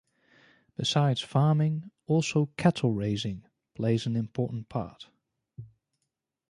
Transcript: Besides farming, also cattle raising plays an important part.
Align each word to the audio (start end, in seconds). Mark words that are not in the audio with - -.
Besides 0.77 1.21
farming, 1.21 1.91
also 2.07 2.47
cattle 2.57 2.91
raising 2.91 3.45
plays 3.75 4.07
an 4.07 4.15
important 4.15 4.67
part. 4.67 5.11